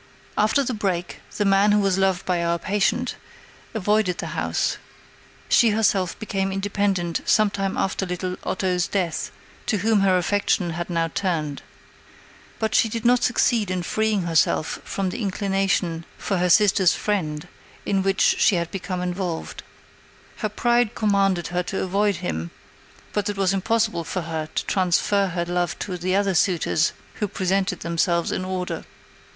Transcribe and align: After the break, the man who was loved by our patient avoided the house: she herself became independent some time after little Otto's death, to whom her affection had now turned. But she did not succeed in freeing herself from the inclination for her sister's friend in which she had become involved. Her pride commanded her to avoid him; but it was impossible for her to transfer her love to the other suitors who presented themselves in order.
After 0.35 0.63
the 0.63 0.73
break, 0.73 1.19
the 1.37 1.45
man 1.45 1.71
who 1.73 1.79
was 1.79 1.99
loved 1.99 2.25
by 2.25 2.43
our 2.43 2.57
patient 2.57 3.13
avoided 3.75 4.17
the 4.17 4.33
house: 4.33 4.79
she 5.47 5.69
herself 5.69 6.17
became 6.17 6.51
independent 6.51 7.21
some 7.25 7.51
time 7.51 7.77
after 7.77 8.03
little 8.07 8.35
Otto's 8.43 8.87
death, 8.87 9.29
to 9.67 9.77
whom 9.77 9.99
her 9.99 10.17
affection 10.17 10.71
had 10.71 10.89
now 10.89 11.07
turned. 11.09 11.61
But 12.57 12.73
she 12.73 12.89
did 12.89 13.05
not 13.05 13.21
succeed 13.21 13.69
in 13.69 13.83
freeing 13.83 14.23
herself 14.23 14.79
from 14.83 15.11
the 15.11 15.21
inclination 15.21 16.05
for 16.17 16.39
her 16.39 16.49
sister's 16.49 16.93
friend 16.95 17.47
in 17.85 18.01
which 18.01 18.37
she 18.39 18.55
had 18.55 18.71
become 18.71 19.01
involved. 19.03 19.61
Her 20.37 20.49
pride 20.49 20.95
commanded 20.95 21.49
her 21.49 21.61
to 21.61 21.83
avoid 21.83 22.15
him; 22.25 22.49
but 23.13 23.29
it 23.29 23.37
was 23.37 23.53
impossible 23.53 24.03
for 24.03 24.21
her 24.21 24.49
to 24.55 24.65
transfer 24.65 25.27
her 25.27 25.45
love 25.45 25.77
to 25.77 25.95
the 25.95 26.15
other 26.15 26.33
suitors 26.33 26.91
who 27.19 27.27
presented 27.27 27.81
themselves 27.81 28.31
in 28.31 28.43
order. 28.43 28.85